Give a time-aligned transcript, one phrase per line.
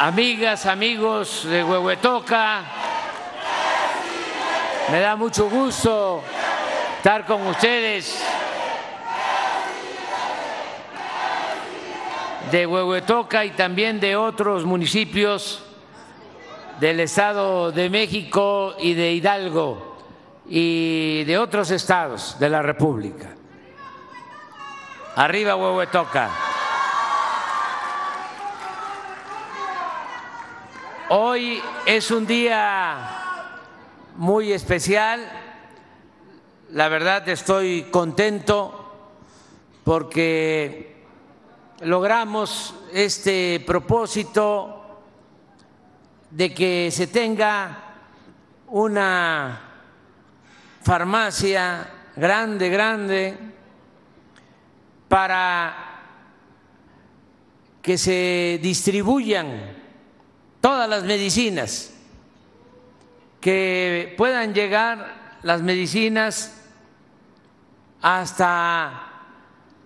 [0.00, 2.62] amigas, amigos de Huehuetoca.
[4.90, 6.22] Me da mucho gusto
[6.96, 8.18] estar con ustedes
[12.50, 15.62] de Huehuetoca y también de otros municipios
[16.80, 19.98] del Estado de México y de Hidalgo
[20.48, 23.34] y de otros estados de la República.
[25.14, 26.49] Arriba Huehuetoca.
[31.12, 32.96] Hoy es un día
[34.14, 35.28] muy especial.
[36.70, 39.08] La verdad estoy contento
[39.82, 41.02] porque
[41.80, 45.00] logramos este propósito
[46.30, 47.76] de que se tenga
[48.68, 49.62] una
[50.84, 53.38] farmacia grande, grande,
[55.08, 55.74] para
[57.82, 59.79] que se distribuyan
[60.60, 61.92] todas las medicinas,
[63.40, 66.54] que puedan llegar las medicinas
[68.02, 69.10] hasta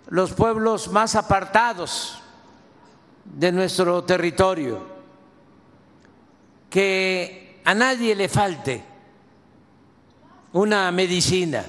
[0.08, 2.20] los pueblos más apartados
[3.24, 4.84] de nuestro territorio,
[6.68, 8.84] que a nadie le falte
[10.52, 11.64] una medicina,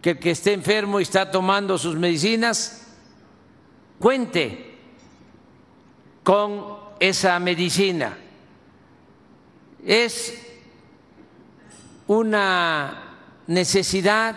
[0.00, 2.82] que el que esté enfermo y está tomando sus medicinas
[3.98, 4.78] cuente
[6.22, 8.16] con esa medicina.
[9.84, 10.40] Es
[12.06, 14.36] una necesidad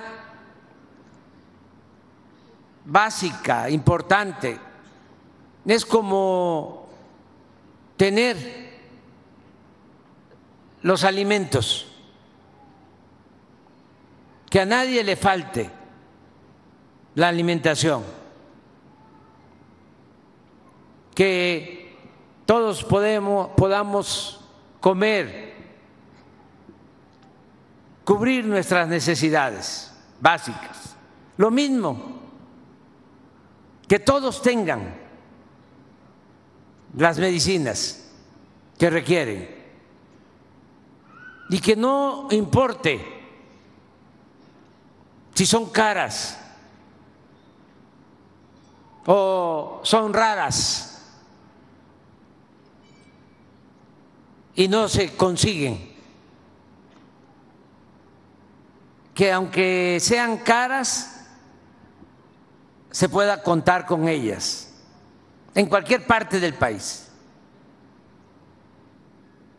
[2.86, 4.60] básica, importante.
[5.66, 6.88] Es como
[7.98, 8.68] tener
[10.82, 11.88] los alimentos,
[14.50, 15.70] que a nadie le falte
[17.16, 18.04] la alimentación,
[21.14, 21.77] que
[22.48, 24.40] todos podemos, podamos
[24.80, 25.54] comer,
[28.06, 30.96] cubrir nuestras necesidades básicas.
[31.36, 32.22] Lo mismo,
[33.86, 34.96] que todos tengan
[36.96, 38.10] las medicinas
[38.80, 39.54] que requieren
[41.50, 43.06] y que no importe
[45.34, 46.40] si son caras
[49.06, 50.97] o son raras
[54.58, 55.96] y no se consiguen.
[59.14, 61.26] Que aunque sean caras,
[62.90, 64.74] se pueda contar con ellas
[65.54, 67.08] en cualquier parte del país,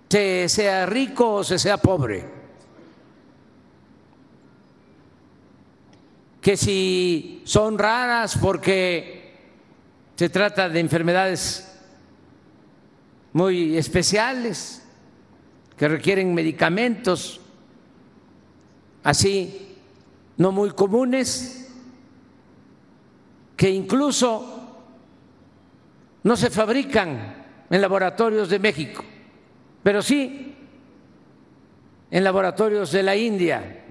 [0.09, 2.39] se sea rico o se sea pobre.
[6.41, 9.37] Que si son raras porque
[10.17, 11.73] se trata de enfermedades
[13.33, 14.83] muy especiales,
[15.79, 17.41] que requieren medicamentos
[19.05, 19.77] así
[20.37, 21.73] no muy comunes,
[23.57, 24.85] que incluso
[26.25, 29.05] no se fabrican en laboratorios de México,
[29.83, 30.57] pero sí
[32.11, 33.85] en laboratorios de la India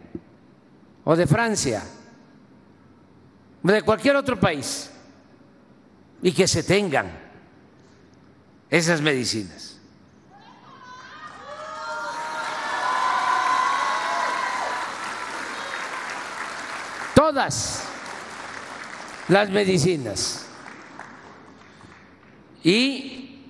[1.06, 1.84] o de Francia
[3.64, 4.92] o de cualquier otro país
[6.22, 7.12] y que se tengan
[8.70, 9.77] esas medicinas.
[17.28, 17.84] Todas
[19.28, 20.48] las medicinas
[22.64, 23.42] y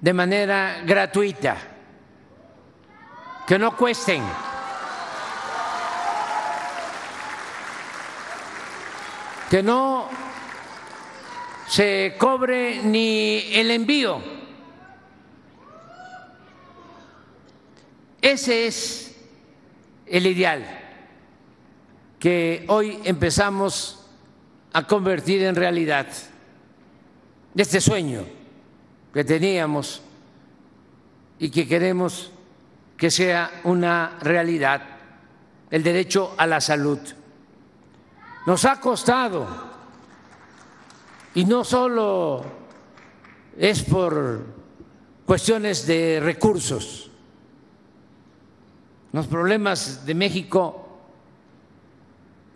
[0.00, 1.56] de manera gratuita,
[3.48, 4.22] que no cuesten.
[9.50, 10.08] que no
[11.68, 14.20] se cobre ni el envío.
[18.20, 19.16] Ese es
[20.06, 20.83] el ideal
[22.24, 24.00] que hoy empezamos
[24.72, 26.06] a convertir en realidad.
[27.54, 28.24] Este sueño
[29.12, 30.00] que teníamos
[31.38, 32.30] y que queremos
[32.96, 34.80] que sea una realidad,
[35.70, 36.98] el derecho a la salud.
[38.46, 39.46] Nos ha costado,
[41.34, 42.42] y no solo
[43.58, 44.46] es por
[45.26, 47.10] cuestiones de recursos,
[49.12, 50.83] los problemas de México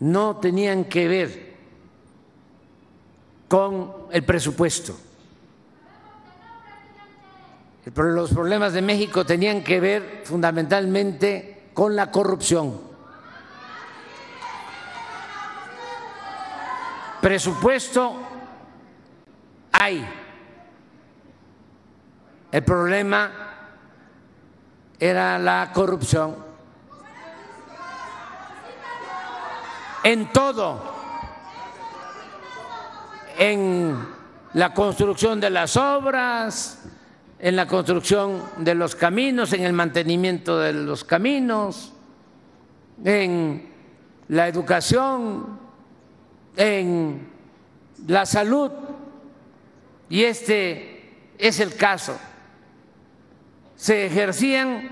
[0.00, 1.56] no tenían que ver
[3.49, 4.97] con el presupuesto.
[7.95, 12.89] Los problemas de México tenían que ver fundamentalmente con la corrupción.
[17.21, 18.17] Presupuesto
[19.73, 20.06] hay,
[22.50, 23.31] El problema
[24.99, 26.48] era la corrupción.
[30.09, 30.81] En todo,
[33.37, 33.95] en
[34.55, 36.83] la construcción de las obras,
[37.39, 41.93] en la construcción de los caminos, en el mantenimiento de los caminos,
[43.05, 43.69] en
[44.29, 45.59] la educación,
[46.57, 47.29] en
[48.07, 48.71] la salud.
[50.09, 52.17] Y este es el caso.
[53.77, 54.89] Se ejercían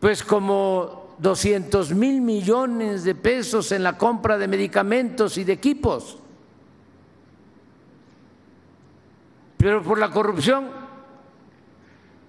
[0.00, 6.18] pues como 200 mil millones de pesos en la compra de medicamentos y de equipos.
[9.56, 10.68] Pero por la corrupción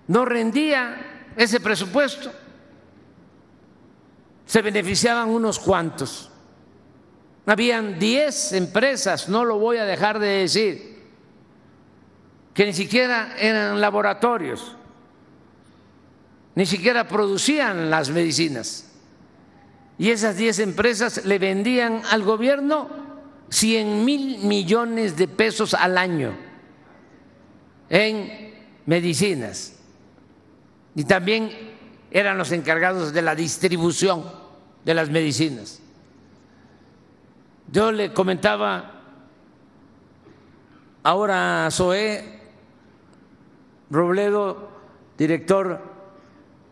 [0.07, 2.31] no rendía ese presupuesto.
[4.45, 6.29] Se beneficiaban unos cuantos.
[7.47, 11.03] Habían 10 empresas, no lo voy a dejar de decir,
[12.53, 14.77] que ni siquiera eran laboratorios,
[16.55, 18.89] ni siquiera producían las medicinas.
[19.97, 22.89] Y esas 10 empresas le vendían al gobierno
[23.49, 26.35] 100 mil millones de pesos al año
[27.89, 28.53] en
[28.85, 29.79] medicinas.
[30.95, 31.51] Y también
[32.11, 34.23] eran los encargados de la distribución
[34.85, 35.79] de las medicinas.
[37.71, 39.01] Yo le comentaba
[41.01, 42.41] ahora a Zoé
[43.89, 44.69] Robledo,
[45.17, 45.92] director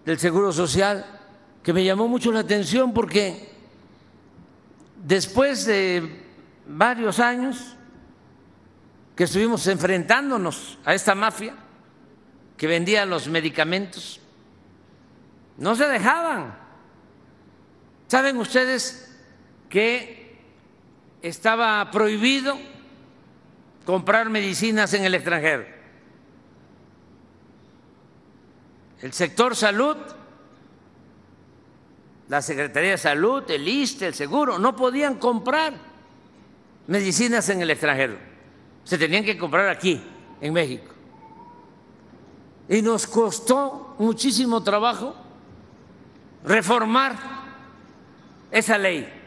[0.06, 1.06] del Seguro Social,
[1.64, 3.50] que me llamó mucho la atención porque
[5.04, 6.24] después de
[6.68, 7.76] varios años
[9.16, 11.56] que estuvimos enfrentándonos a esta mafia
[12.58, 14.20] que vendía los medicamentos,
[15.58, 16.56] no se dejaban.
[18.08, 19.16] ¿Saben ustedes
[19.70, 20.22] que
[21.22, 22.58] estaba prohibido
[23.86, 25.66] comprar medicinas en el extranjero.
[29.02, 29.98] El sector salud,
[32.30, 35.74] la Secretaría de Salud, el ISTE, el Seguro, no podían comprar
[36.88, 38.18] medicinas en el extranjero.
[38.84, 40.02] Se tenían que comprar aquí,
[40.40, 40.92] en México.
[42.70, 45.16] Y nos costó muchísimo trabajo
[46.44, 47.16] reformar
[48.52, 49.22] esa ley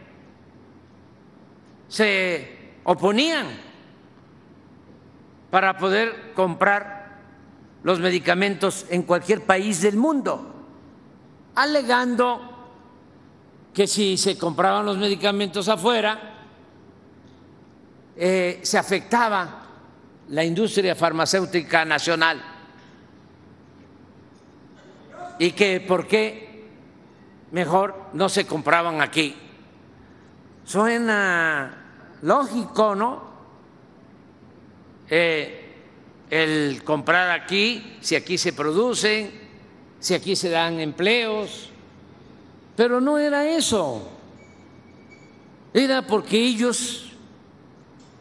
[1.94, 2.48] se
[2.82, 3.46] oponían
[5.48, 6.93] para poder comprar
[7.84, 10.52] los medicamentos en cualquier país del mundo,
[11.54, 12.50] alegando
[13.72, 16.34] que si se compraban los medicamentos afuera,
[18.16, 19.66] eh, se afectaba
[20.28, 22.42] la industria farmacéutica nacional
[25.38, 26.70] y que por qué
[27.50, 29.36] mejor no se compraban aquí.
[30.64, 31.84] Suena
[32.22, 33.34] lógico, ¿no?
[35.10, 35.63] Eh,
[36.34, 39.30] el comprar aquí, si aquí se producen,
[40.00, 41.70] si aquí se dan empleos,
[42.74, 44.10] pero no era eso,
[45.72, 47.12] era porque ellos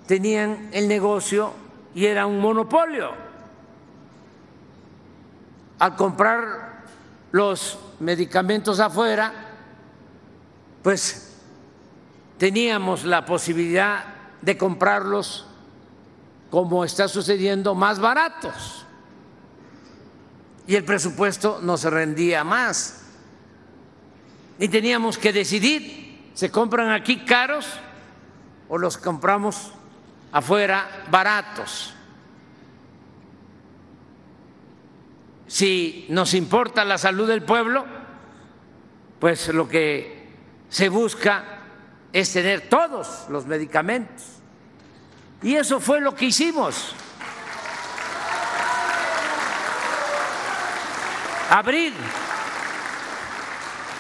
[0.06, 1.54] tenían el negocio
[1.96, 3.14] y era un monopolio.
[5.80, 6.84] Al comprar
[7.32, 9.34] los medicamentos afuera,
[10.84, 11.36] pues
[12.38, 14.06] teníamos la posibilidad
[14.40, 15.48] de comprarlos,
[16.54, 18.86] como está sucediendo, más baratos.
[20.68, 23.02] Y el presupuesto no se rendía más.
[24.60, 27.66] Y teníamos que decidir, ¿se compran aquí caros
[28.70, 29.72] o los compramos
[30.32, 31.96] afuera baratos?
[35.48, 37.84] Si nos importa la salud del pueblo,
[39.20, 40.30] pues lo que
[40.70, 41.64] se busca
[42.14, 44.33] es tener todos los medicamentos.
[45.44, 46.96] Y eso fue lo que hicimos.
[51.50, 51.94] Abrir.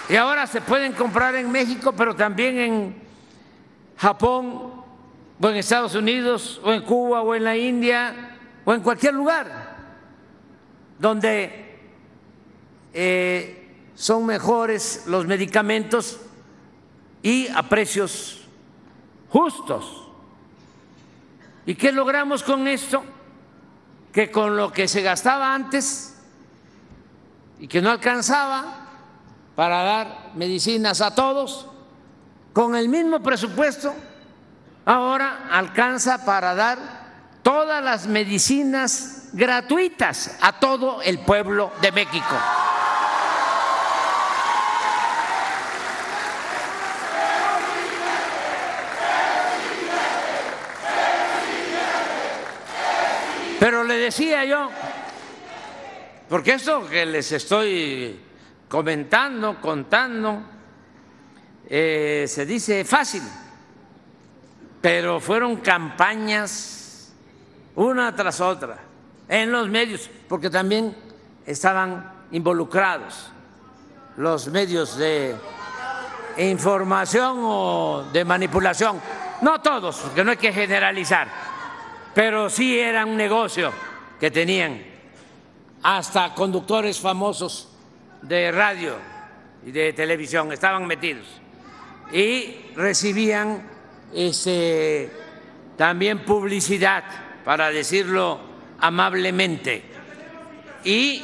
[0.10, 3.04] Y ahora se pueden comprar en México, pero también en
[3.98, 4.84] Japón,
[5.40, 9.74] o en Estados Unidos, o en Cuba, o en la India, o en cualquier lugar
[11.00, 11.80] donde
[12.94, 16.22] eh, son mejores los medicamentos
[17.22, 18.42] y a precios
[19.30, 20.08] justos.
[21.66, 23.04] ¿Y qué logramos con esto?
[24.12, 26.16] Que con lo que se gastaba antes
[27.60, 28.90] y que no alcanzaba
[29.56, 31.68] para dar medicinas a todos,
[32.52, 33.94] con el mismo presupuesto,
[34.86, 37.04] ahora alcanza para dar
[37.42, 42.36] todas las medicinas gratuitas a todo el pueblo de México.
[53.64, 54.70] Pero le decía yo
[56.28, 58.20] porque esto que les estoy
[58.68, 60.44] comentando, contando,
[61.70, 63.24] eh, se dice fácil,
[64.82, 67.14] pero fueron campañas
[67.76, 68.80] una tras otra
[69.30, 70.94] en los medios, porque también
[71.46, 73.32] estaban involucrados
[74.18, 75.38] los medios de
[76.36, 79.00] información o de manipulación.
[79.42, 81.53] No todos, porque no hay que generalizar,
[82.14, 83.72] pero sí era un negocio
[84.20, 84.82] que tenían
[85.82, 87.70] hasta conductores famosos
[88.22, 88.96] de radio
[89.66, 91.26] y de televisión estaban metidos
[92.12, 93.64] y recibían
[94.14, 95.10] ese,
[95.78, 97.04] también publicidad,
[97.44, 98.40] para decirlo
[98.80, 99.84] amablemente.
[100.84, 101.24] ¿Y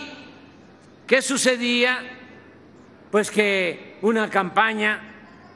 [1.07, 1.99] qué sucedía?
[3.11, 5.01] Pues que una campaña,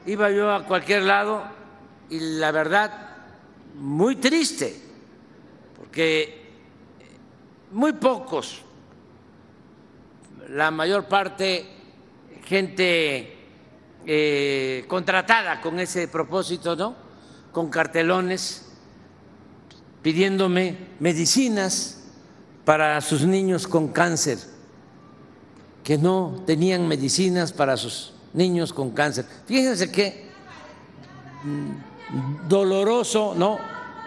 [0.06, 1.44] iba yo a cualquier lado
[2.10, 3.16] y la verdad,
[3.74, 4.83] muy triste,
[5.94, 6.40] porque
[7.70, 8.62] muy pocos,
[10.48, 11.64] la mayor parte
[12.46, 13.36] gente
[14.04, 16.96] eh, contratada con ese propósito, ¿no?
[17.52, 18.72] Con cartelones
[20.02, 22.02] pidiéndome medicinas
[22.64, 24.38] para sus niños con cáncer,
[25.84, 29.26] que no tenían medicinas para sus niños con cáncer.
[29.46, 30.28] Fíjense qué
[32.48, 33.60] doloroso, ¿no?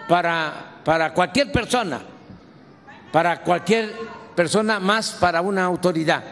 [0.06, 2.00] Para, para cualquier persona,
[3.12, 3.94] para cualquier
[4.34, 6.22] persona, más para una autoridad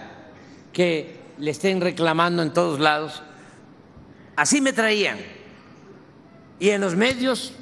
[0.72, 3.22] que le estén reclamando en todos lados.
[4.36, 5.18] Así me traían.
[6.58, 7.52] Y en los medios,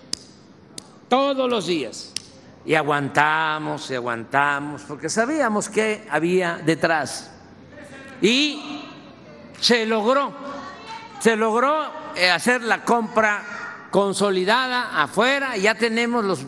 [1.08, 2.12] todos los días.
[2.66, 7.30] Y aguantamos y aguantamos, porque sabíamos que había detrás.
[8.22, 8.82] Y
[9.60, 10.32] se logró,
[11.20, 11.86] se logró
[12.16, 13.53] eh, hacer la compra
[13.94, 16.40] consolidada afuera, ya tenemos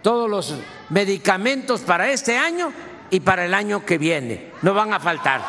[0.00, 0.54] todos los
[0.88, 2.72] medicamentos para este año
[3.10, 5.42] y para el año que viene, no van a faltar.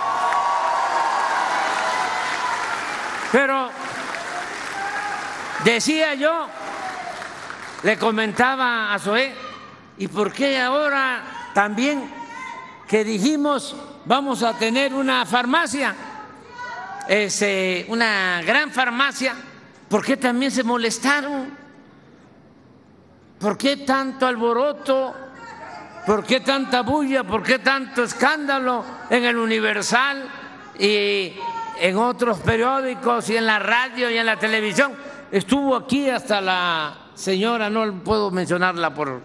[3.32, 3.70] Pero
[5.64, 6.50] decía yo,
[7.84, 9.34] le comentaba a Zoé,
[9.98, 11.22] ¿y por qué ahora
[11.54, 12.04] también
[12.86, 15.96] que dijimos vamos a tener una farmacia?
[17.10, 19.34] es eh, una gran farmacia,
[19.90, 21.50] ¿por qué también se molestaron?
[23.40, 25.16] ¿Por qué tanto alboroto?
[26.06, 27.24] ¿Por qué tanta bulla?
[27.24, 30.30] ¿Por qué tanto escándalo en el Universal
[30.78, 31.34] y
[31.80, 34.94] en otros periódicos y en la radio y en la televisión?
[35.32, 39.22] Estuvo aquí hasta la señora, no puedo mencionarla por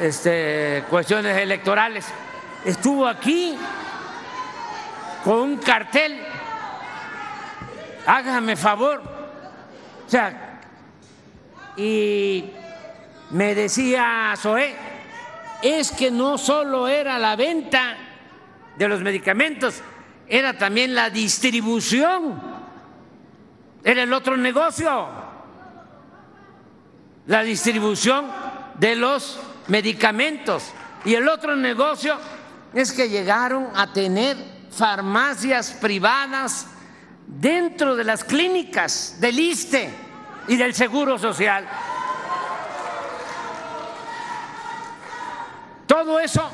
[0.00, 2.06] este, cuestiones electorales,
[2.64, 3.56] estuvo aquí
[5.24, 6.20] con un cartel
[8.06, 9.21] hágame favor.
[10.12, 10.60] Sea,
[11.74, 12.50] y
[13.30, 14.76] me decía Zoé,
[15.62, 17.96] es que no solo era la venta
[18.76, 19.80] de los medicamentos,
[20.28, 22.42] era también la distribución,
[23.82, 25.08] era el otro negocio,
[27.26, 28.26] la distribución
[28.78, 30.74] de los medicamentos.
[31.06, 32.18] Y el otro negocio
[32.74, 34.36] es que llegaron a tener
[34.70, 36.66] farmacias privadas
[37.26, 40.01] dentro de las clínicas del ISTE
[40.48, 41.66] y del Seguro Social.
[45.86, 46.48] Todo eso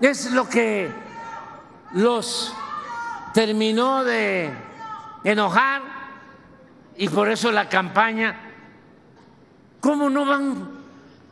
[0.00, 0.90] es lo que
[1.92, 2.54] los
[3.32, 4.50] terminó de
[5.24, 5.82] enojar
[6.96, 8.38] y por eso la campaña,
[9.80, 10.68] ¿cómo no van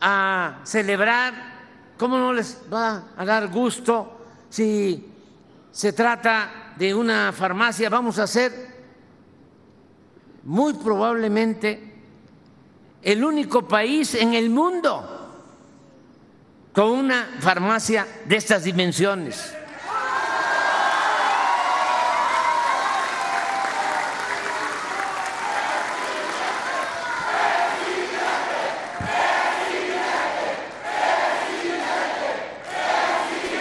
[0.01, 1.57] a celebrar?
[1.99, 5.13] ¿Cómo no les va a dar gusto si
[5.71, 8.76] se trata de una farmacia, vamos a ser
[10.47, 11.81] muy probablemente
[13.03, 15.13] el único país en el mundo
[16.73, 19.53] con una farmacia de estas dimensiones.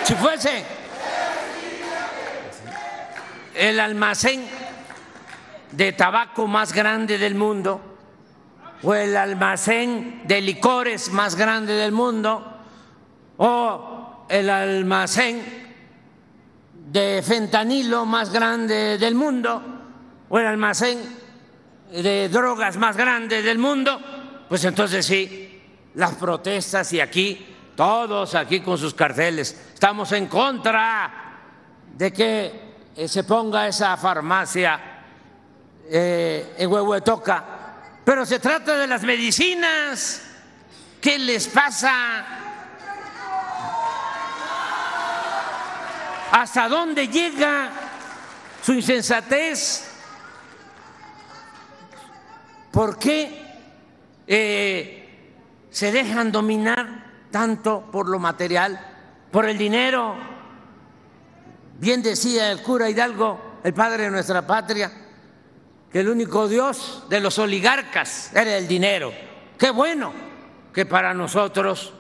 [0.03, 0.63] Si fuese
[3.55, 4.64] el almacén
[5.75, 7.81] de tabaco más grande del mundo
[8.83, 12.59] o el almacén de licores más grande del mundo
[13.37, 15.43] o el almacén
[16.91, 19.61] de fentanilo más grande del mundo
[20.29, 20.99] o el almacén
[21.91, 23.99] de drogas más grande del mundo,
[24.47, 25.61] pues entonces sí,
[25.95, 31.39] las protestas y aquí, todos aquí con sus carteles, estamos en contra
[31.93, 32.65] de que
[32.95, 34.94] eh, se ponga esa farmacia
[35.89, 37.43] eh, en Huehuetoca,
[38.03, 40.21] pero se trata de las medicinas.
[41.01, 42.25] ¿Qué les pasa?
[46.31, 47.69] ¿Hasta dónde llega
[48.61, 49.87] su insensatez?
[52.71, 53.41] ¿Por qué
[54.27, 55.31] eh,
[55.69, 58.79] se dejan dominar tanto por lo material,
[59.31, 60.15] por el dinero?
[61.77, 64.91] Bien decía el cura Hidalgo, el padre de nuestra patria,
[65.95, 69.13] que el único Dios de los oligarcas era el dinero.
[69.57, 70.11] Qué bueno
[70.73, 71.93] que para nosotros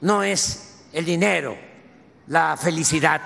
[0.00, 1.56] no es el dinero
[2.26, 3.20] la felicidad.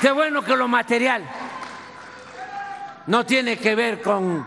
[0.00, 1.28] Qué bueno que lo material
[3.08, 4.46] no tiene que ver con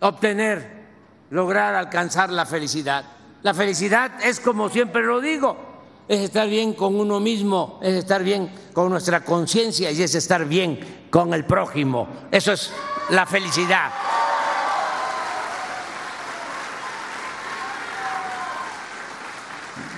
[0.00, 0.86] obtener,
[1.28, 3.04] lograr alcanzar la felicidad.
[3.42, 5.73] La felicidad es como siempre lo digo,
[6.06, 10.44] es estar bien con uno mismo, es estar bien con nuestra conciencia y es estar
[10.44, 12.08] bien con el prójimo.
[12.30, 12.72] Eso es
[13.10, 13.90] la felicidad.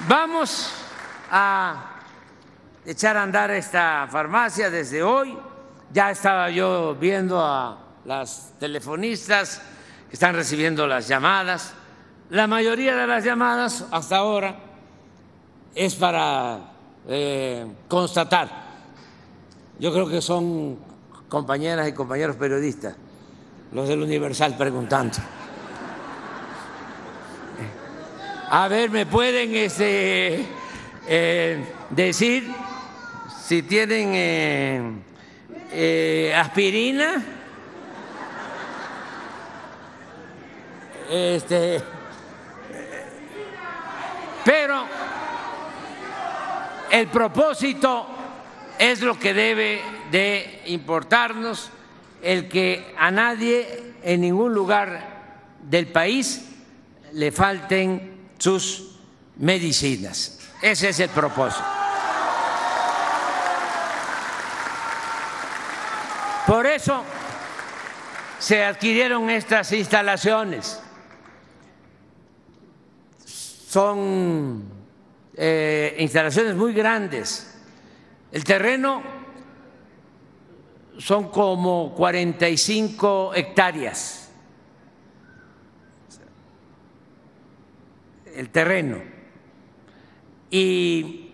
[0.08, 0.72] Vamos
[1.30, 1.90] a
[2.84, 5.36] echar a andar esta farmacia desde hoy.
[5.92, 9.60] Ya estaba yo viendo a las telefonistas
[10.08, 11.74] que están recibiendo las llamadas.
[12.30, 14.65] La mayoría de las llamadas hasta ahora
[15.76, 16.58] es para
[17.06, 18.48] eh, constatar.
[19.78, 20.78] Yo creo que son
[21.28, 22.96] compañeras y compañeros periodistas,
[23.72, 25.18] los del Universal preguntando.
[28.48, 30.46] A ver, ¿me pueden este,
[31.06, 32.50] eh, decir
[33.42, 35.04] si tienen
[35.72, 37.22] eh, aspirina,
[41.10, 41.82] este,
[44.44, 44.95] pero
[46.90, 48.06] el propósito
[48.78, 51.70] es lo que debe de importarnos,
[52.22, 55.16] el que a nadie en ningún lugar
[55.62, 56.46] del país
[57.12, 58.96] le falten sus
[59.36, 60.40] medicinas.
[60.62, 61.64] Ese es el propósito.
[66.46, 67.02] Por eso
[68.38, 70.80] se adquirieron estas instalaciones.
[73.68, 74.75] Son
[75.36, 77.54] eh, instalaciones muy grandes.
[78.32, 79.02] El terreno
[80.98, 84.30] son como 45 hectáreas.
[88.34, 89.02] El terreno.
[90.50, 91.32] Y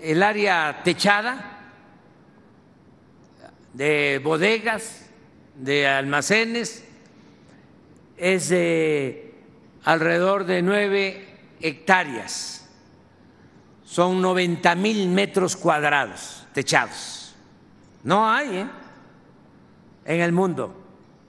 [0.00, 1.72] el área techada
[3.72, 5.06] de bodegas,
[5.56, 6.84] de almacenes,
[8.16, 9.34] es de
[9.84, 11.26] alrededor de nueve
[11.60, 12.61] hectáreas.
[13.92, 17.34] Son 90 mil metros cuadrados techados.
[18.02, 18.66] No hay ¿eh?
[20.06, 20.74] en el mundo.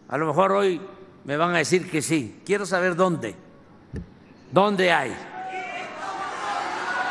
[0.08, 0.80] A lo mejor hoy
[1.26, 2.42] me van a decir que sí.
[2.46, 3.36] Quiero saber dónde.
[4.50, 5.14] ¿Dónde hay?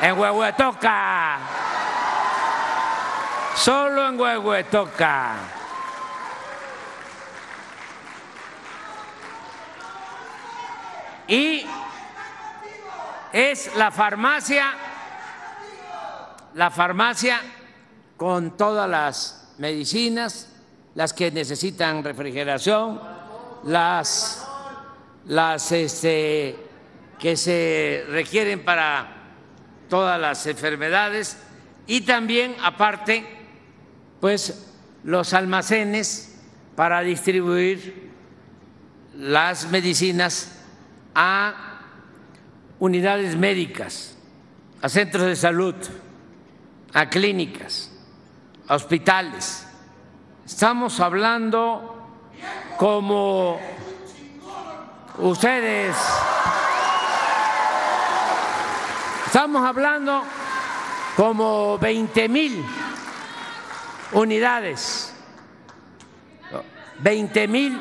[0.00, 1.38] En Huehuetoca.
[3.54, 5.34] Solo en Huehuetoca.
[11.28, 11.66] Y
[13.34, 14.91] es la farmacia,
[16.54, 17.40] la farmacia
[18.16, 20.48] con todas las medicinas,
[20.94, 23.00] las que necesitan refrigeración,
[23.64, 24.46] las,
[25.72, 26.56] este,
[27.18, 29.16] que se requieren para
[29.88, 31.36] todas las enfermedades
[31.86, 33.26] y también aparte
[34.20, 34.68] pues
[35.04, 36.38] los almacenes
[36.76, 38.10] para distribuir
[39.16, 40.52] las medicinas
[41.14, 41.80] a
[42.78, 44.16] unidades médicas,
[44.80, 45.74] a centros de salud,
[46.92, 47.90] a clínicas,
[48.68, 49.66] a hospitales.
[50.44, 51.96] Estamos hablando
[52.76, 53.59] como
[55.18, 55.96] ustedes,
[59.26, 60.22] estamos hablando
[61.16, 62.64] como 20 mil
[64.12, 65.14] unidades,
[66.98, 67.81] 20 mil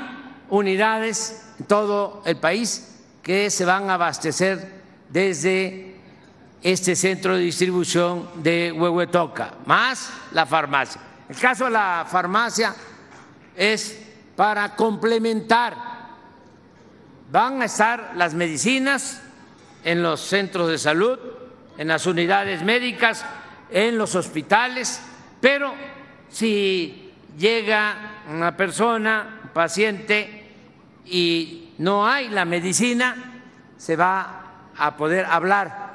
[0.49, 5.90] unidades en todo el país que se van a abastecer desde
[6.63, 11.01] este centro de distribución de Huehuetoca, más la farmacia.
[11.27, 12.75] El caso de la farmacia
[13.55, 13.99] es
[14.35, 15.75] para complementar.
[17.31, 19.21] Van a estar las medicinas
[19.83, 21.17] en los centros de salud,
[21.77, 23.25] en las unidades médicas,
[23.71, 25.01] en los hospitales,
[25.39, 25.73] pero
[26.29, 30.37] si llega una persona, un paciente,
[31.05, 33.15] y no hay la medicina,
[33.77, 35.90] se va a poder hablar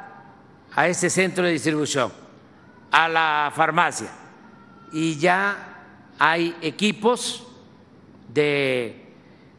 [0.77, 2.13] a este centro de distribución,
[2.93, 4.11] a la farmacia.
[4.93, 7.45] Y ya hay equipos
[8.33, 9.07] de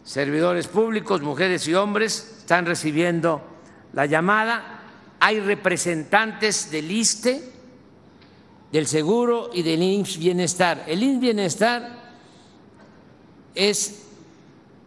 [0.04, 3.42] servidores públicos, mujeres y hombres, están recibiendo
[3.94, 4.84] la llamada,
[5.20, 7.52] hay representantes del ISTE,
[8.72, 10.84] del Seguro y del IMSS Bienestar.
[10.88, 12.14] El IMSS Bienestar
[13.56, 14.04] es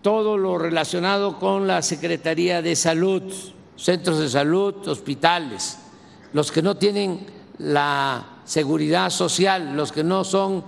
[0.01, 3.23] todo lo relacionado con la Secretaría de Salud,
[3.77, 5.79] centros de salud, hospitales,
[6.33, 7.27] los que no tienen
[7.59, 10.65] la seguridad social, los que no son,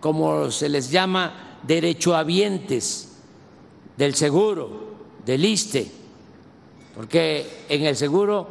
[0.00, 3.16] como se les llama, derechohabientes
[3.96, 5.90] del seguro, del ISTE,
[6.94, 8.46] porque en el seguro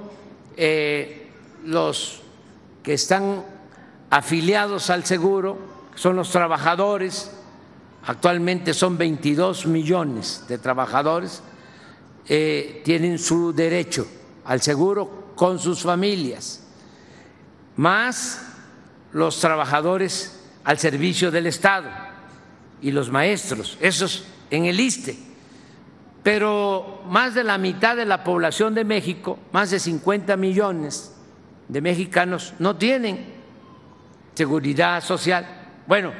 [0.57, 1.29] eh,
[1.65, 2.19] los
[2.81, 3.43] que están
[4.09, 5.57] afiliados al seguro
[5.95, 7.31] son los trabajadores,
[8.05, 11.41] actualmente son 22 millones de trabajadores,
[12.27, 14.07] eh, tienen su derecho
[14.45, 16.63] al seguro con sus familias,
[17.75, 18.45] más
[19.11, 21.89] los trabajadores al servicio del Estado
[22.81, 25.17] y los maestros, esos en el ISTE.
[26.21, 31.13] Pero más de la mitad de la población de México, más de 50 millones
[31.67, 33.33] de mexicanos, no tienen
[34.33, 35.45] seguridad social.
[35.85, 36.13] Bueno,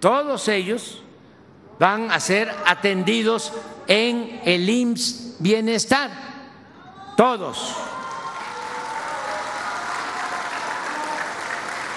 [0.00, 1.02] todos ellos
[1.78, 3.52] van a ser atendidos
[3.86, 6.10] en el IMSS Bienestar,
[7.16, 7.74] todos.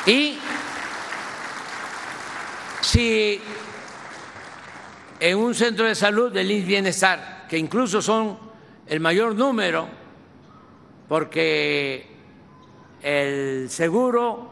[0.06, 0.38] Y
[2.82, 3.42] si
[5.20, 8.38] en un centro de salud del Bienestar, que incluso son
[8.86, 9.88] el mayor número,
[11.08, 12.06] porque
[13.02, 14.52] el seguro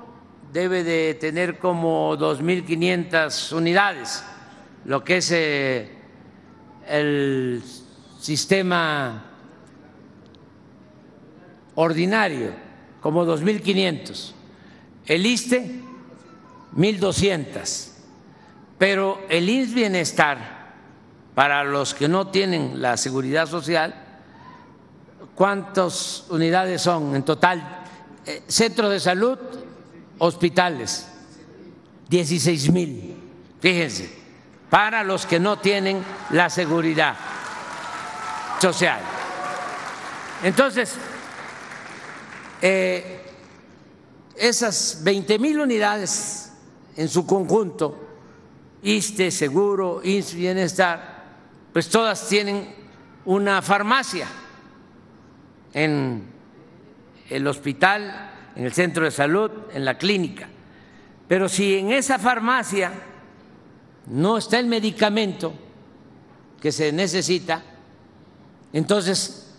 [0.51, 4.23] debe de tener como 2.500 unidades,
[4.85, 5.91] lo que es eh,
[6.87, 7.61] el
[8.19, 9.23] sistema
[11.75, 12.51] ordinario,
[13.01, 14.33] como 2.500
[15.05, 15.81] el ISTE
[16.75, 17.89] 1.200,
[18.77, 20.63] pero el INS Bienestar,
[21.35, 23.95] para los que no tienen la seguridad social,
[25.35, 27.85] ¿cuántas unidades son en total?
[28.25, 29.37] Eh, centros de salud,
[30.19, 31.07] hospitales,
[32.09, 33.15] 16 mil,
[33.59, 34.13] fíjense,
[34.69, 37.15] para los que no tienen la seguridad
[38.59, 38.99] social.
[40.43, 40.95] Entonces,
[42.61, 43.22] eh,
[44.35, 46.51] esas 20 mil unidades
[46.95, 47.99] en su conjunto,
[48.81, 51.23] ISTE, Seguro, INS, Bienestar,
[51.71, 52.75] pues todas tienen
[53.25, 54.27] una farmacia
[55.73, 56.23] en
[57.29, 60.47] el hospital, en el centro de salud, en la clínica.
[61.27, 62.91] Pero si en esa farmacia
[64.07, 65.53] no está el medicamento
[66.61, 67.63] que se necesita,
[68.71, 69.51] entonces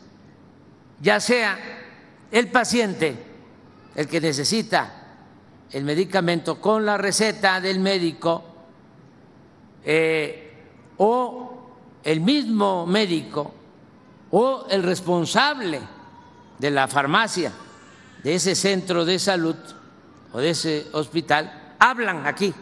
[1.01, 1.59] ya sea
[2.31, 3.34] el paciente
[3.95, 5.05] el que necesita
[5.71, 8.45] el medicamento con la receta del médico
[9.85, 10.53] eh,
[10.99, 11.69] o
[12.03, 13.55] el mismo médico
[14.31, 15.81] o el responsable
[16.59, 17.53] de la farmacia
[18.23, 19.57] de ese centro de salud
[20.33, 22.53] o de ese hospital hablan aquí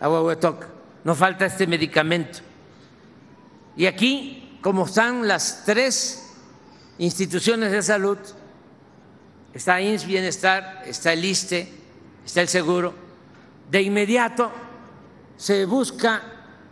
[0.00, 0.64] a Huehuetoc,
[1.04, 2.38] no falta este medicamento.
[3.76, 6.36] Y aquí, como están las tres
[6.98, 8.18] instituciones de salud,
[9.58, 11.66] está INS Bienestar, está el ISTE,
[12.24, 12.94] está el seguro,
[13.68, 14.52] de inmediato
[15.36, 16.22] se busca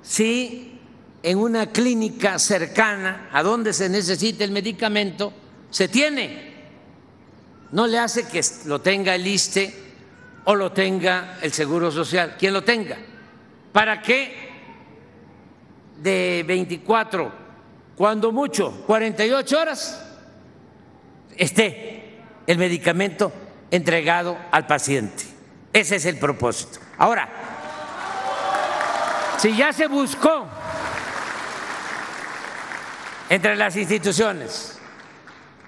[0.01, 0.79] si
[1.20, 5.33] en una clínica cercana a donde se necesita el medicamento
[5.68, 6.55] se tiene.
[7.72, 9.75] No le hace que lo tenga el ISTE
[10.44, 12.96] o lo tenga el Seguro Social, quien lo tenga,
[13.72, 14.49] para que
[16.01, 17.33] de 24,
[17.96, 20.07] cuando mucho, 48 horas,
[21.37, 21.95] esté
[22.46, 23.32] el medicamento
[23.70, 25.24] entregado al paciente.
[25.72, 26.78] Ese es el propósito.
[26.98, 27.28] Ahora,
[29.38, 30.46] si ya se buscó
[33.28, 34.78] entre las instituciones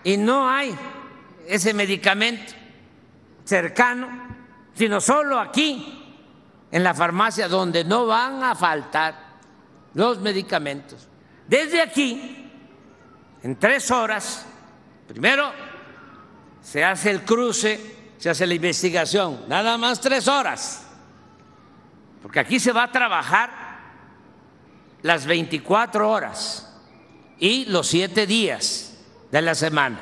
[0.05, 0.75] y no hay
[1.47, 2.55] ese medicamento
[3.45, 4.09] cercano,
[4.75, 5.95] sino solo aquí,
[6.71, 9.15] en la farmacia, donde no van a faltar
[9.95, 11.09] los medicamentos.
[11.47, 12.51] Desde aquí,
[13.43, 14.45] en tres horas,
[15.07, 15.51] primero
[16.63, 20.85] se hace el cruce, se hace la investigación, nada más tres horas,
[22.23, 23.51] porque aquí se va a trabajar
[25.03, 26.69] las 24 horas
[27.39, 28.97] y los siete días
[29.31, 30.01] de la semana,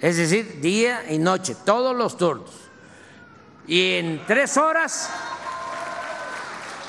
[0.00, 2.50] es decir, día y noche, todos los turnos.
[3.66, 5.10] Y en tres horas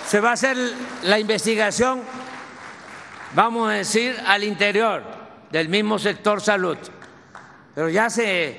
[0.08, 0.58] se va a hacer
[1.04, 2.02] la investigación,
[3.34, 5.04] vamos a decir, al interior
[5.52, 6.78] del mismo sector salud
[7.78, 8.58] pero ya se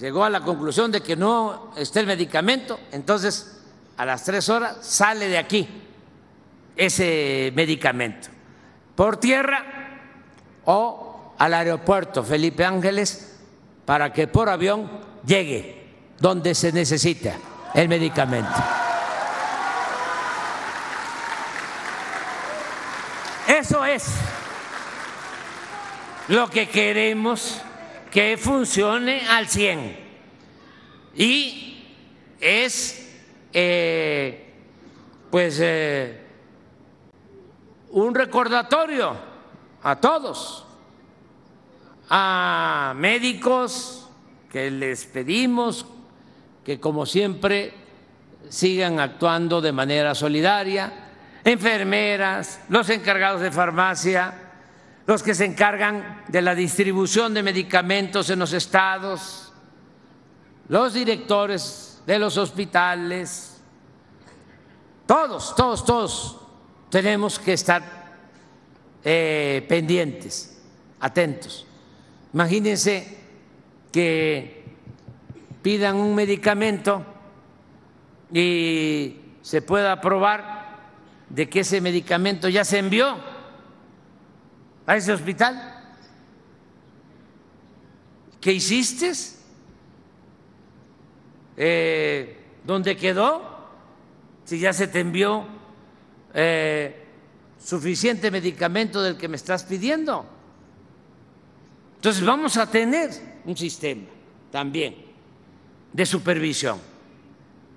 [0.00, 3.60] llegó a la conclusión de que no está el medicamento, entonces
[3.98, 5.68] a las tres horas sale de aquí
[6.74, 8.28] ese medicamento,
[8.96, 9.62] por tierra
[10.64, 13.38] o al aeropuerto Felipe Ángeles
[13.84, 14.90] para que por avión
[15.26, 15.86] llegue
[16.18, 17.36] donde se necesita
[17.74, 18.64] el medicamento.
[23.46, 24.06] Eso es
[26.28, 27.60] lo que queremos
[28.14, 29.96] que funcione al 100.
[31.16, 31.84] Y
[32.40, 33.12] es,
[33.52, 34.54] eh,
[35.32, 36.20] pues, eh,
[37.90, 39.16] un recordatorio
[39.82, 40.64] a todos,
[42.08, 44.08] a médicos
[44.48, 45.84] que les pedimos
[46.64, 47.74] que, como siempre,
[48.48, 51.10] sigan actuando de manera solidaria,
[51.42, 54.43] enfermeras, los encargados de farmacia,
[55.06, 59.52] los que se encargan de la distribución de medicamentos en los estados,
[60.68, 63.60] los directores de los hospitales,
[65.06, 66.40] todos, todos, todos
[66.88, 67.82] tenemos que estar
[69.04, 70.62] eh, pendientes,
[71.00, 71.66] atentos.
[72.32, 73.18] Imagínense
[73.92, 74.64] que
[75.60, 77.04] pidan un medicamento
[78.32, 80.78] y se pueda probar
[81.28, 83.33] de que ese medicamento ya se envió
[84.86, 85.82] a ese hospital?
[88.40, 89.12] ¿Qué hiciste?
[91.56, 93.54] Eh, ¿Dónde quedó?
[94.44, 95.46] Si ya se te envió
[96.34, 97.06] eh,
[97.58, 100.26] suficiente medicamento del que me estás pidiendo.
[101.96, 103.10] Entonces vamos a tener
[103.46, 104.02] un sistema
[104.50, 104.94] también
[105.92, 106.78] de supervisión,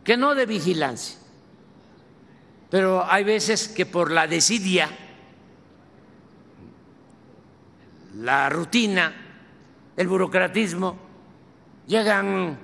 [0.04, 1.18] que no de vigilancia.
[2.70, 4.90] Pero hay veces que por la desidia
[8.20, 9.14] la rutina,
[9.96, 10.98] el burocratismo,
[11.86, 12.58] llegan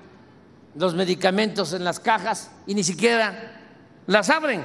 [0.76, 3.62] los medicamentos en las cajas y ni siquiera
[4.08, 4.64] las abren,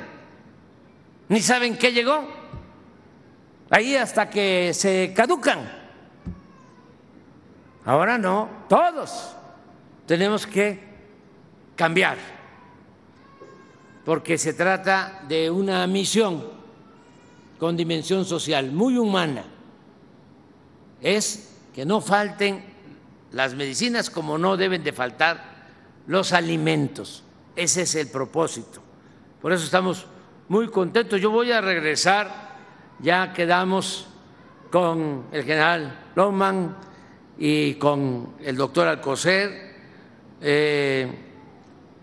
[1.29, 2.27] ni saben qué llegó,
[3.71, 5.71] ahí hasta que se caducan.
[7.85, 9.35] Ahora no, todos
[10.07, 10.89] tenemos que
[11.77, 12.17] cambiar,
[14.05, 16.43] porque se trata de una misión
[17.59, 19.45] con dimensión social muy humana
[21.01, 22.65] es que no falten
[23.33, 25.45] las medicinas como no deben de faltar
[26.07, 27.23] los alimentos.
[27.55, 28.83] Ese es el propósito.
[29.41, 30.07] Por eso estamos
[30.49, 31.21] muy contentos.
[31.21, 32.57] Yo voy a regresar,
[33.01, 34.09] ya quedamos
[34.71, 36.77] con el general Lohman
[37.39, 39.77] y con el doctor Alcocer,
[40.41, 41.11] eh,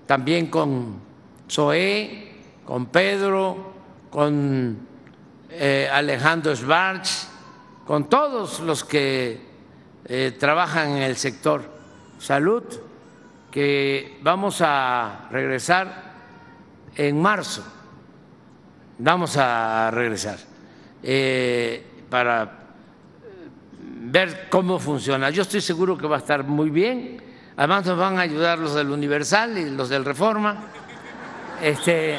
[0.06, 1.02] también con
[1.50, 2.32] Zoé,
[2.66, 3.74] con Pedro,
[4.10, 4.78] con
[5.50, 7.35] eh, Alejandro Schwartz
[7.86, 9.42] con todos los que
[10.06, 11.64] eh, trabajan en el sector
[12.20, 12.64] salud,
[13.52, 16.14] que vamos a regresar
[16.96, 17.64] en marzo,
[18.98, 20.38] vamos a regresar
[21.04, 22.52] eh, para
[23.80, 25.30] ver cómo funciona.
[25.30, 27.22] Yo estoy seguro que va a estar muy bien.
[27.58, 30.64] Además nos van a ayudar los del Universal y los del Reforma.
[31.62, 32.18] Este,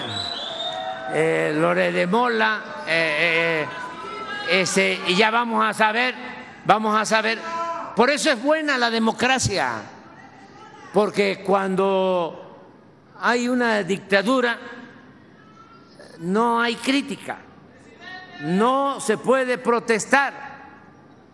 [1.13, 3.67] eh, Lore de Mola, eh,
[4.49, 6.15] y ya vamos a saber,
[6.65, 7.39] vamos a saber.
[7.95, 9.83] Por eso es buena la democracia,
[10.93, 12.59] porque cuando
[13.21, 14.59] hay una dictadura
[16.19, 17.39] no hay crítica,
[18.43, 20.47] no se puede protestar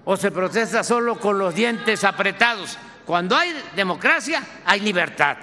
[0.04, 2.78] o se protesta solo con los dientes apretados.
[3.04, 5.38] Cuando hay democracia hay libertad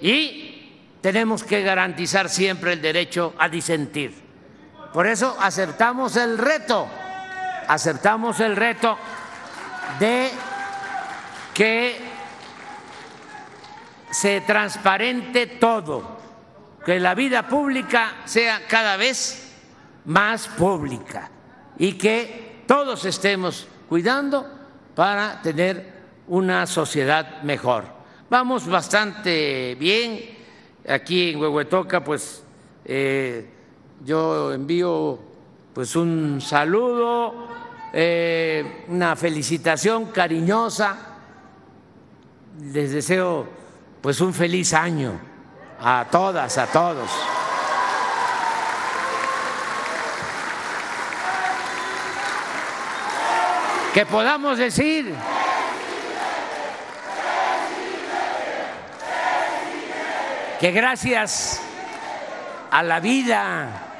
[0.00, 4.23] y tenemos que garantizar siempre el derecho a disentir.
[4.94, 6.86] Por eso aceptamos el reto,
[7.66, 8.96] aceptamos el reto
[9.98, 10.30] de
[11.52, 11.98] que
[14.12, 16.16] se transparente todo,
[16.86, 19.52] que la vida pública sea cada vez
[20.04, 21.28] más pública
[21.76, 24.48] y que todos estemos cuidando
[24.94, 25.92] para tener
[26.28, 27.82] una sociedad mejor.
[28.30, 30.38] Vamos bastante bien.
[30.88, 32.44] Aquí en Huehuetoca, pues
[32.84, 33.53] eh,
[34.04, 35.18] yo envío
[35.72, 37.48] pues un saludo,
[37.92, 40.96] eh, una felicitación cariñosa.
[42.72, 43.46] Les deseo
[44.00, 45.18] pues un feliz año
[45.80, 47.10] a todas, a todos.
[53.94, 55.14] Que podamos decir
[60.60, 61.60] que gracias
[62.70, 63.93] a la vida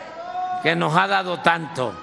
[0.64, 1.94] que nos ha dado tanto.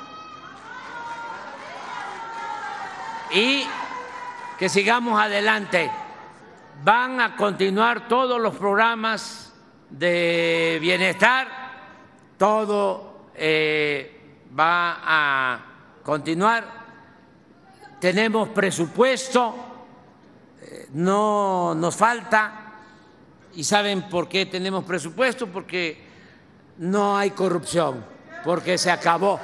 [3.32, 3.66] Y
[4.58, 5.92] que sigamos adelante.
[6.82, 9.54] Van a continuar todos los programas
[9.90, 11.50] de bienestar,
[12.38, 15.60] todo eh, va a
[16.04, 16.82] continuar
[18.02, 19.54] tenemos presupuesto,
[20.60, 22.74] eh, no nos falta.
[23.54, 25.46] ¿Y saben por qué tenemos presupuesto?
[25.46, 26.04] Porque
[26.80, 28.04] no hay corrupción,
[28.44, 29.40] porque se acabó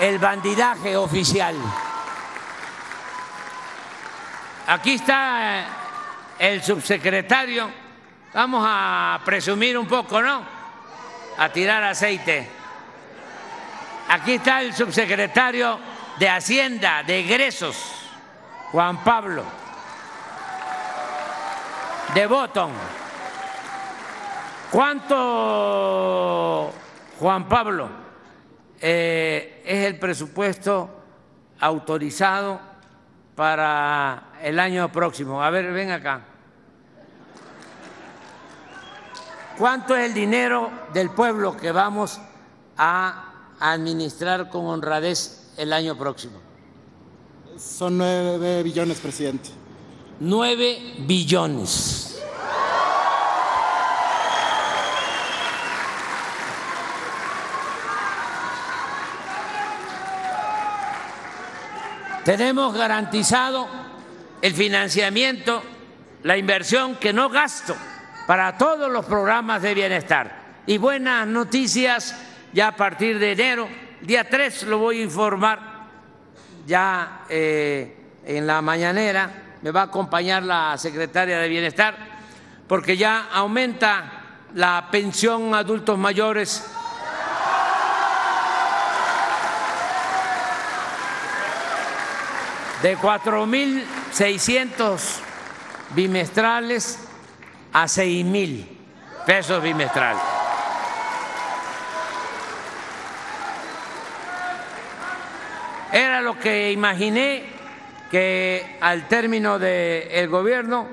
[0.00, 1.56] el bandidaje oficial.
[4.66, 5.64] Aquí está eh,
[6.38, 7.70] el subsecretario.
[8.32, 10.42] Vamos a presumir un poco, ¿no?
[11.38, 12.48] A tirar aceite.
[14.08, 15.78] Aquí está el subsecretario
[16.18, 17.76] de Hacienda, de egresos,
[18.70, 19.44] Juan Pablo,
[22.14, 22.72] de Botón.
[24.70, 25.14] ¿Cuánto,
[27.22, 27.88] Juan Pablo,
[28.80, 30.90] eh, es el presupuesto
[31.60, 32.60] autorizado
[33.36, 35.40] para el año próximo?
[35.40, 36.24] A ver, ven acá.
[39.56, 42.20] ¿Cuánto es el dinero del pueblo que vamos
[42.76, 46.40] a administrar con honradez el año próximo?
[47.56, 49.50] Son nueve billones, presidente.
[50.18, 52.11] Nueve billones.
[62.24, 63.68] Tenemos garantizado
[64.40, 65.62] el financiamiento,
[66.22, 67.74] la inversión que no gasto
[68.26, 70.42] para todos los programas de bienestar.
[70.66, 72.16] Y buenas noticias
[72.52, 73.68] ya a partir de enero
[74.02, 75.60] día 3 lo voy a informar
[76.66, 79.30] ya eh, en la mañanera,
[79.62, 81.96] me va a acompañar la secretaria de Bienestar,
[82.68, 86.64] porque ya aumenta la pensión a adultos mayores.
[92.82, 95.20] De 4.600
[95.94, 96.98] bimestrales
[97.72, 98.66] a 6.000
[99.24, 100.20] pesos bimestrales.
[105.92, 107.44] Era lo que imaginé
[108.10, 110.88] que al término del gobierno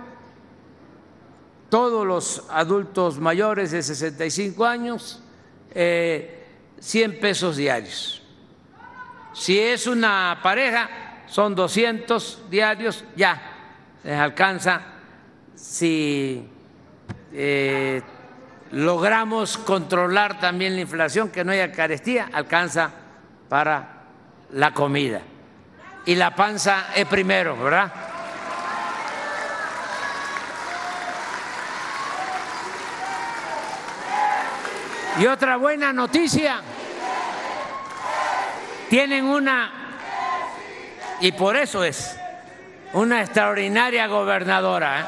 [1.70, 5.24] todos los adultos mayores de 65 años,
[5.72, 6.46] 100 eh,
[7.20, 8.22] pesos diarios.
[9.34, 13.40] Si es una pareja, son 200 diarios, ya
[14.04, 14.82] les alcanza
[15.56, 16.48] si
[17.32, 18.02] eh,
[18.72, 22.92] logramos controlar también la inflación, que no haya carestía, alcanza
[23.48, 24.06] para
[24.52, 25.22] la comida.
[26.06, 27.92] Y la panza es primero, ¿verdad?
[35.20, 36.62] Y otra buena noticia,
[38.90, 39.79] tienen una,
[41.22, 42.18] y por eso es,
[42.94, 45.02] una extraordinaria gobernadora.
[45.02, 45.06] ¿eh?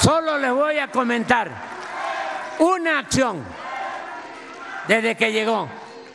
[0.00, 1.50] Solo les voy a comentar
[2.58, 3.42] una acción
[4.86, 5.68] desde que llegó,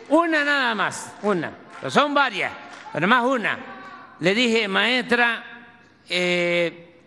[0.10, 1.52] una nada más, una,
[1.88, 2.52] son varias,
[2.94, 3.58] pero más una.
[4.20, 5.44] Le dije, maestra,
[6.08, 7.02] eh,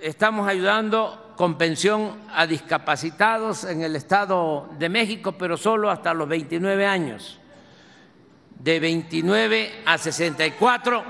[0.00, 6.28] estamos ayudando con pensión a discapacitados en el Estado de México, pero solo hasta los
[6.28, 7.40] 29 años.
[8.58, 11.02] De 29 a 64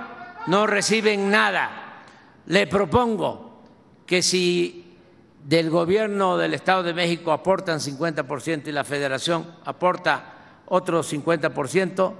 [0.46, 2.04] no reciben nada.
[2.46, 3.58] Le propongo
[4.06, 4.94] que si
[5.42, 10.34] del gobierno del Estado de México aportan 50% y la federación aporta
[10.66, 12.12] otro 50%,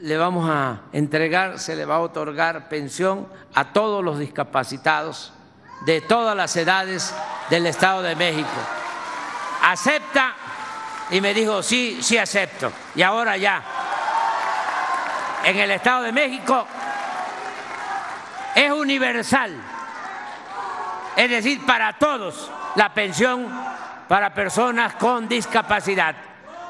[0.00, 5.32] le vamos a entregar, se le va a otorgar pensión a todos los discapacitados
[5.80, 7.14] de todas las edades
[7.48, 8.48] del Estado de México.
[9.62, 10.34] ¿Acepta?
[11.10, 12.72] Y me dijo, sí, sí acepto.
[12.94, 13.62] Y ahora ya,
[15.44, 16.66] en el Estado de México
[18.54, 19.60] es universal
[21.16, 23.46] es decir, para todos, la pensión
[24.08, 26.16] para personas con discapacidad.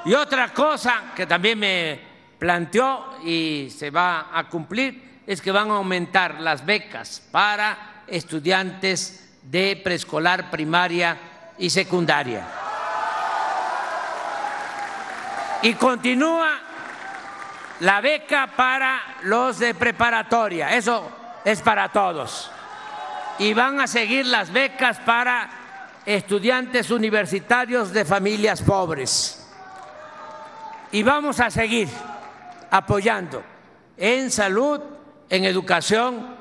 [0.04, 2.00] Y otra cosa que también me
[2.38, 9.28] planteó y se va a cumplir es que van a aumentar las becas para estudiantes
[9.42, 11.16] de preescolar, primaria
[11.58, 12.46] y secundaria.
[15.62, 16.58] Y continúa
[17.80, 20.76] la beca para los de preparatoria.
[20.76, 21.10] Eso
[21.44, 22.50] es para todos
[23.40, 25.48] y van a seguir las becas para
[26.04, 29.48] estudiantes universitarios de familias pobres.
[30.92, 31.88] Y vamos a seguir
[32.70, 33.42] apoyando
[33.96, 34.80] en salud,
[35.30, 36.36] en educación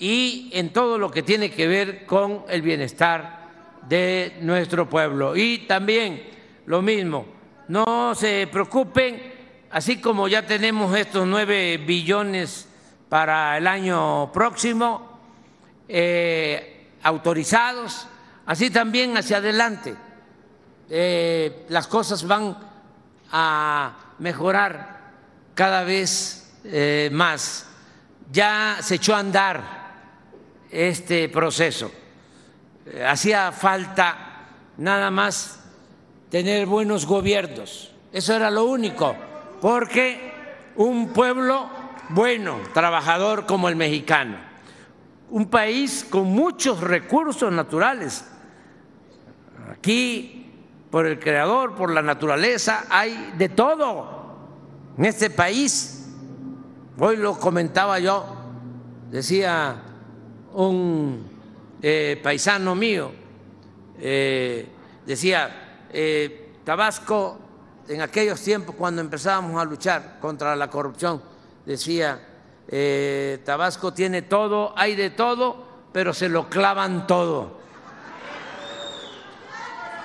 [0.00, 3.48] y en todo lo que tiene que ver con el bienestar
[3.86, 5.36] de nuestro pueblo.
[5.36, 6.26] Y también
[6.66, 7.26] lo mismo,
[7.68, 9.34] no se preocupen,
[9.70, 12.66] así como ya tenemos estos nueve billones
[13.10, 15.20] para el año próximo,
[15.86, 18.06] eh, autorizados,
[18.46, 19.94] así también hacia adelante.
[20.88, 22.56] Eh, las cosas van
[23.30, 25.12] a mejorar
[25.54, 27.66] cada vez eh, más.
[28.32, 29.79] Ya se echó a andar
[30.70, 31.90] este proceso.
[33.06, 34.46] Hacía falta
[34.78, 35.60] nada más
[36.30, 37.92] tener buenos gobiernos.
[38.12, 39.14] Eso era lo único,
[39.60, 40.32] porque
[40.76, 41.68] un pueblo
[42.10, 44.36] bueno, trabajador como el mexicano,
[45.30, 48.24] un país con muchos recursos naturales.
[49.70, 50.50] Aquí,
[50.90, 54.38] por el creador, por la naturaleza, hay de todo
[54.98, 56.08] en este país.
[56.98, 58.26] Hoy lo comentaba yo,
[59.10, 59.82] decía
[60.54, 61.28] un
[61.82, 63.10] eh, paisano mío,
[63.98, 64.66] eh,
[65.06, 67.38] decía, eh, Tabasco,
[67.88, 71.22] en aquellos tiempos cuando empezábamos a luchar contra la corrupción,
[71.64, 72.26] decía,
[73.44, 77.58] Tabasco tiene todo, hay de todo, pero se lo clavan todo.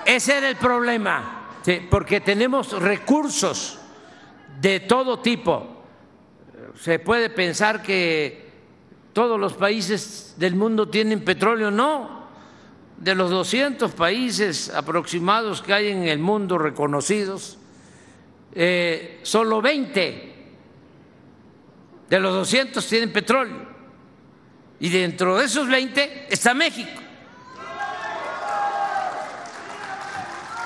[0.04, 1.50] Ese era el problema,
[1.90, 3.78] porque tenemos recursos
[4.60, 5.84] de todo tipo.
[6.74, 8.45] Se puede pensar que
[9.16, 12.26] todos los países del mundo tienen petróleo, no.
[12.98, 17.56] De los 200 países aproximados que hay en el mundo reconocidos,
[18.54, 20.34] eh, solo 20
[22.10, 23.66] de los 200 tienen petróleo.
[24.80, 27.00] Y dentro de esos 20 está México.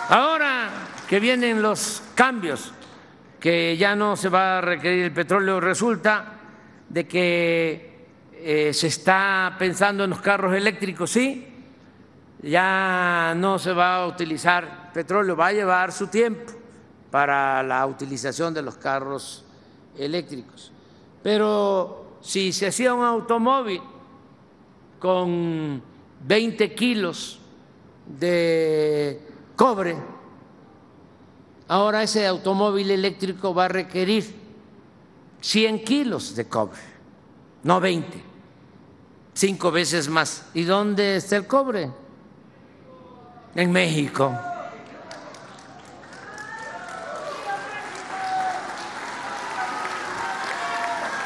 [0.09, 0.71] Ahora
[1.09, 2.73] que vienen los cambios,
[3.39, 6.33] que ya no se va a requerir el petróleo, resulta
[6.89, 7.90] de que
[8.43, 11.47] eh, se está pensando en los carros eléctricos, sí,
[12.43, 16.53] ya no se va a utilizar petróleo, va a llevar su tiempo
[17.11, 19.45] para la utilización de los carros
[19.97, 20.73] eléctricos.
[21.23, 23.83] Pero si se hacía un automóvil
[24.99, 25.83] con
[26.27, 27.41] 20 kilos
[28.07, 29.21] de
[29.57, 29.97] cobre,
[31.69, 34.35] ahora ese automóvil eléctrico va a requerir
[35.41, 36.81] 100 kilos de cobre,
[37.63, 38.30] no 20,
[39.35, 40.47] cinco veces más.
[40.55, 41.91] ¿Y dónde está el cobre?
[43.55, 44.37] En México.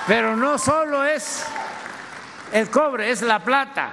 [0.06, 1.44] Pero no solo es
[2.52, 3.92] el cobre, es la plata,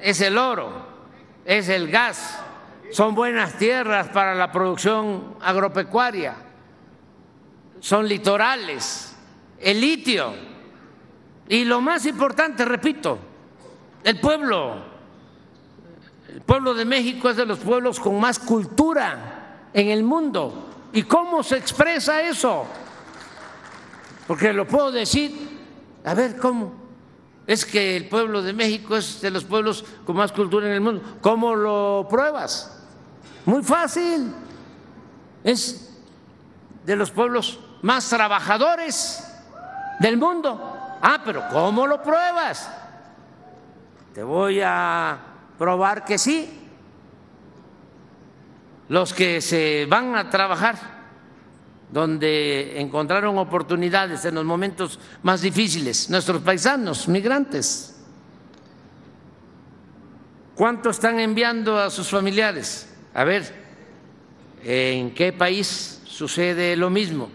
[0.00, 0.86] es el oro,
[1.44, 2.40] es el gas
[2.90, 6.34] son buenas tierras para la producción agropecuaria,
[7.78, 9.14] son litorales,
[9.60, 10.34] el litio
[11.50, 13.18] y lo más importante, repito,
[14.04, 14.76] el pueblo.
[16.28, 20.68] El pueblo de México es de los pueblos con más cultura en el mundo.
[20.92, 22.66] ¿Y cómo se expresa eso?
[24.28, 25.58] Porque lo puedo decir,
[26.04, 26.72] a ver, ¿cómo?
[27.48, 30.80] Es que el pueblo de México es de los pueblos con más cultura en el
[30.80, 31.02] mundo.
[31.20, 32.80] ¿Cómo lo pruebas?
[33.44, 34.32] Muy fácil.
[35.42, 35.98] Es
[36.86, 39.24] de los pueblos más trabajadores
[39.98, 40.79] del mundo.
[41.02, 42.70] Ah, pero ¿cómo lo pruebas?
[44.14, 45.18] Te voy a
[45.58, 46.58] probar que sí.
[48.88, 50.76] Los que se van a trabajar,
[51.90, 57.96] donde encontraron oportunidades en los momentos más difíciles, nuestros paisanos, migrantes.
[60.56, 62.92] ¿Cuánto están enviando a sus familiares?
[63.14, 63.54] A ver,
[64.64, 67.30] ¿en qué país sucede lo mismo?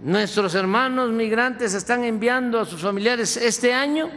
[0.00, 4.10] Nuestros hermanos migrantes están enviando a sus familiares este año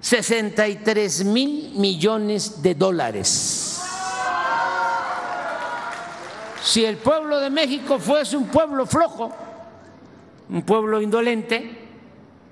[0.00, 3.82] 63 mil millones de dólares.
[6.62, 9.32] Si el pueblo de México fuese un pueblo flojo,
[10.48, 11.78] un pueblo indolente,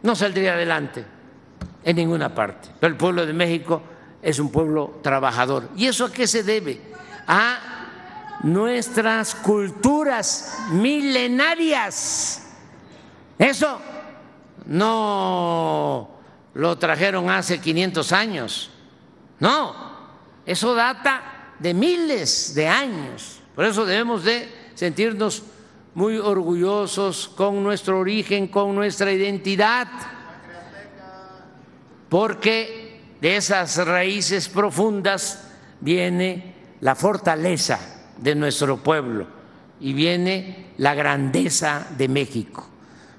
[0.02, 1.04] no saldría adelante
[1.84, 2.68] en ninguna parte.
[2.80, 3.82] Pero el pueblo de México
[4.20, 5.68] es un pueblo trabajador.
[5.76, 6.92] ¿Y eso a qué se debe?
[7.26, 12.41] a nuestras culturas milenarias.
[13.38, 13.78] Eso
[14.66, 16.10] no
[16.54, 18.70] lo trajeron hace 500 años,
[19.40, 19.74] no,
[20.46, 23.40] eso data de miles de años.
[23.54, 25.42] Por eso debemos de sentirnos
[25.94, 29.88] muy orgullosos con nuestro origen, con nuestra identidad,
[32.08, 35.48] porque de esas raíces profundas
[35.80, 37.78] viene la fortaleza
[38.16, 39.26] de nuestro pueblo
[39.80, 42.68] y viene la grandeza de México.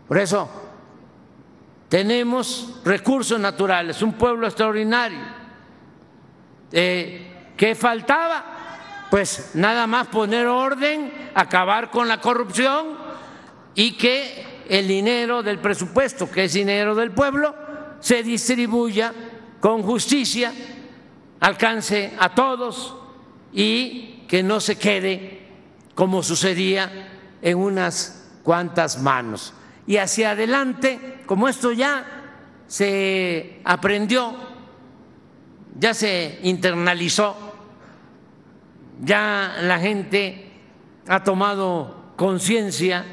[0.07, 0.49] Por eso
[1.89, 5.19] tenemos recursos naturales, un pueblo extraordinario.
[6.71, 9.07] Eh, ¿Qué faltaba?
[9.11, 12.97] Pues nada más poner orden, acabar con la corrupción
[13.75, 17.55] y que el dinero del presupuesto, que es dinero del pueblo,
[17.99, 19.13] se distribuya
[19.59, 20.51] con justicia,
[21.39, 22.95] alcance a todos
[23.53, 25.47] y que no se quede
[25.93, 27.09] como sucedía
[27.41, 29.53] en unas cuantas manos.
[29.85, 32.05] Y hacia adelante, como esto ya
[32.67, 34.33] se aprendió,
[35.77, 37.35] ya se internalizó,
[39.01, 40.51] ya la gente
[41.07, 43.05] ha tomado conciencia,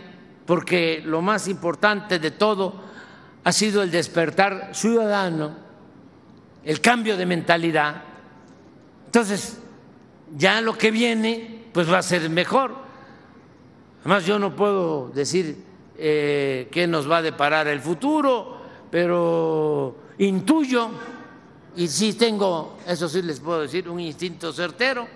[0.46, 2.80] porque lo más importante de todo
[3.42, 5.56] ha sido el despertar ciudadano,
[6.64, 8.02] el cambio de mentalidad.
[9.06, 9.58] Entonces,
[10.36, 12.74] ya lo que viene, pues va a ser mejor.
[14.00, 15.69] Además, yo no puedo decir
[16.02, 18.56] eh, qué nos va a deparar el futuro,
[18.90, 20.88] pero intuyo,
[21.76, 25.06] y sí tengo, eso sí les puedo decir, un instinto certero,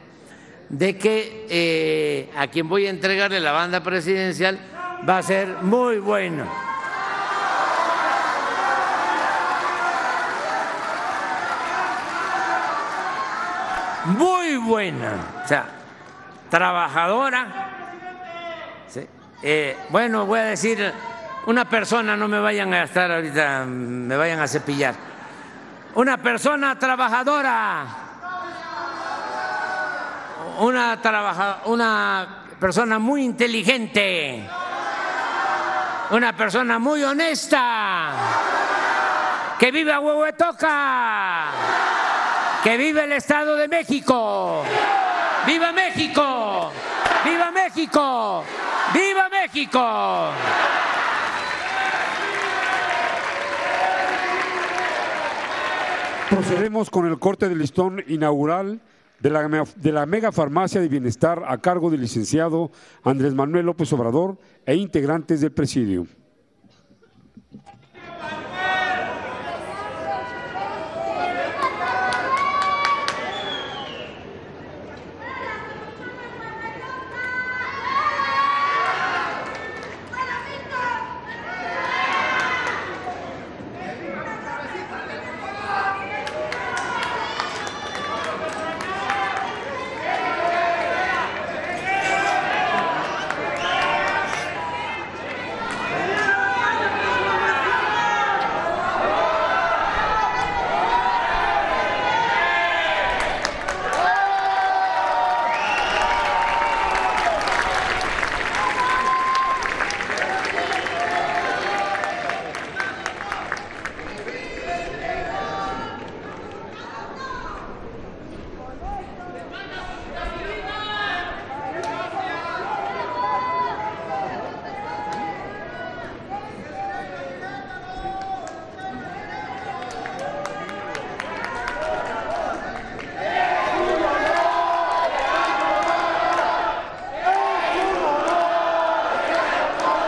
[0.69, 4.59] de que eh, a quien voy a entregarle la banda presidencial
[5.09, 6.45] va a ser muy bueno.
[14.05, 15.67] Muy buena, o sea,
[16.51, 17.75] trabajadora.
[19.47, 20.91] Eh, bueno, voy a decir
[21.45, 24.95] una persona, no me vayan a estar ahorita, me vayan a cepillar.
[25.97, 27.87] Una persona trabajadora,
[30.61, 32.27] una,
[32.59, 34.49] persona muy inteligente,
[36.09, 38.13] una persona muy honesta,
[39.59, 41.45] que vive a Huehuetoca,
[42.63, 44.65] que vive el Estado de México.
[45.47, 46.73] ¡Viva México!
[47.27, 48.43] ¡Viva México!
[48.95, 50.31] ¡Viva México!
[56.31, 58.81] Procedemos con el corte del listón inaugural
[59.21, 62.71] de la, de la mega farmacia de bienestar a cargo del licenciado
[63.03, 66.07] Andrés Manuel López Obrador e integrantes del presidio.